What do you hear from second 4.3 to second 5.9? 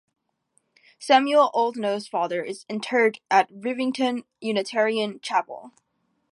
Unitarian Chapel.